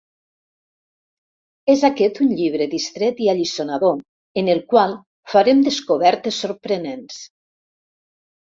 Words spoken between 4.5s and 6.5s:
el qual farem descobertes